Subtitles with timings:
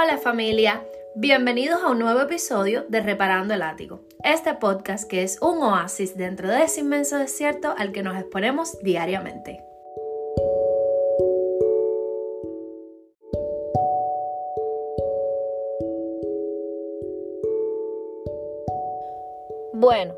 [0.00, 0.86] Hola familia,
[1.16, 6.16] bienvenidos a un nuevo episodio de Reparando el Ático, este podcast que es un oasis
[6.16, 9.64] dentro de ese inmenso desierto al que nos exponemos diariamente.
[19.72, 20.14] Bueno,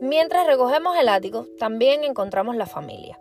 [0.00, 3.20] mientras recogemos el ático, también encontramos la familia.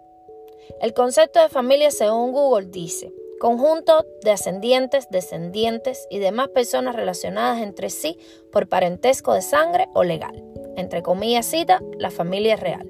[0.82, 7.62] El concepto de familia según Google dice, conjunto de ascendientes, descendientes y demás personas relacionadas
[7.62, 8.18] entre sí
[8.52, 10.44] por parentesco de sangre o legal.
[10.76, 12.90] Entre comillas cita, la familia real.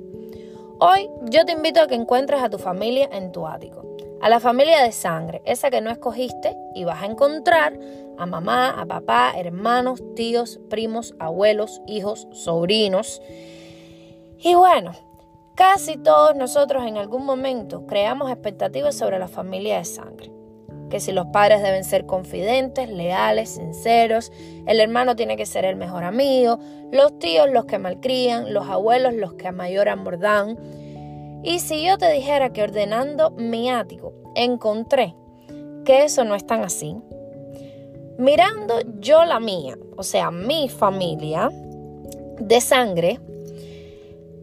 [0.79, 3.85] Hoy yo te invito a que encuentres a tu familia en tu ático,
[4.21, 7.79] a la familia de sangre, esa que no escogiste y vas a encontrar
[8.17, 13.21] a mamá, a papá, hermanos, tíos, primos, abuelos, hijos, sobrinos.
[14.39, 14.91] Y bueno,
[15.55, 20.35] casi todos nosotros en algún momento creamos expectativas sobre la familia de sangre
[20.89, 24.31] que si los padres deben ser confidentes, leales, sinceros,
[24.67, 26.59] el hermano tiene que ser el mejor amigo,
[26.91, 30.57] los tíos los que malcrían, los abuelos los que a mayor amor dan.
[31.43, 35.15] Y si yo te dijera que ordenando mi ático encontré
[35.85, 36.95] que eso no es tan así,
[38.17, 41.51] mirando yo la mía, o sea, mi familia
[42.39, 43.19] de sangre,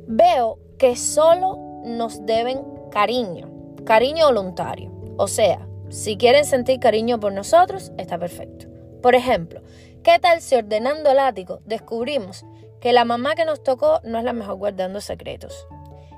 [0.07, 3.49] veo que solo nos deben cariño,
[3.85, 4.91] cariño voluntario.
[5.17, 8.67] O sea, si quieren sentir cariño por nosotros, está perfecto.
[9.01, 9.63] Por ejemplo,
[10.03, 12.45] ¿qué tal si ordenando el ático descubrimos
[12.81, 15.69] que la mamá que nos tocó no es la mejor guardando secretos?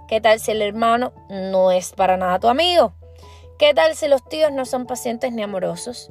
[0.09, 2.95] ¿Qué tal si el hermano no es para nada tu amigo?
[3.59, 6.11] ¿Qué tal si los tíos no son pacientes ni amorosos?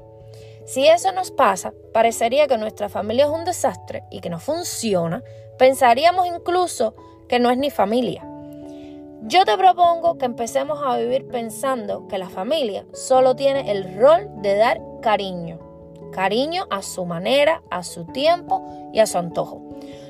[0.68, 5.24] Si eso nos pasa, parecería que nuestra familia es un desastre y que no funciona,
[5.58, 6.94] pensaríamos incluso
[7.28, 8.30] que no es ni familia.
[9.26, 14.30] Yo te propongo que empecemos a vivir pensando que la familia solo tiene el rol
[14.42, 15.60] de dar cariño.
[16.12, 19.62] Cariño a su manera, a su tiempo y a su antojo.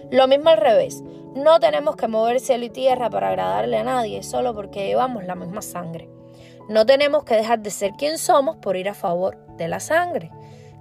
[0.10, 1.04] Lo mismo al revés.
[1.36, 5.36] No tenemos que mover cielo y tierra para agradarle a nadie solo porque llevamos la
[5.36, 6.10] misma sangre.
[6.68, 10.32] No tenemos que dejar de ser quien somos por ir a favor de la sangre.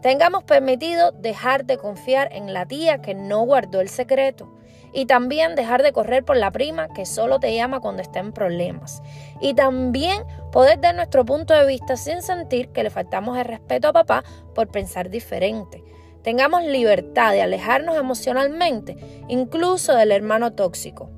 [0.00, 4.48] Tengamos permitido dejar de confiar en la tía que no guardó el secreto
[4.92, 8.32] y también dejar de correr por la prima que solo te llama cuando está en
[8.32, 9.02] problemas.
[9.40, 13.88] Y también poder dar nuestro punto de vista sin sentir que le faltamos el respeto
[13.88, 15.82] a papá por pensar diferente.
[16.22, 18.96] Tengamos libertad de alejarnos emocionalmente,
[19.28, 21.10] incluso del hermano tóxico.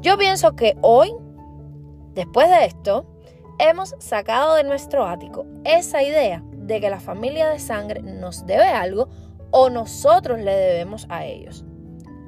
[0.00, 1.12] Yo pienso que hoy,
[2.14, 3.06] después de esto,
[3.58, 8.68] hemos sacado de nuestro ático esa idea de que la familia de sangre nos debe
[8.68, 9.08] algo
[9.50, 11.64] o nosotros le debemos a ellos.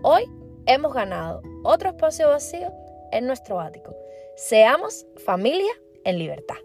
[0.03, 0.25] Hoy
[0.67, 2.73] hemos ganado otro espacio vacío
[3.13, 3.95] en nuestro ático.
[4.37, 5.73] Seamos familia
[6.05, 6.57] en libertad.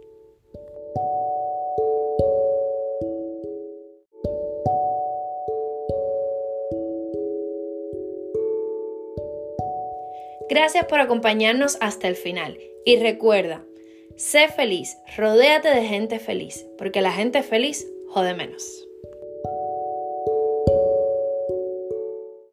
[10.48, 13.66] Gracias por acompañarnos hasta el final y recuerda,
[14.16, 18.85] sé feliz, rodéate de gente feliz, porque la gente feliz jode menos.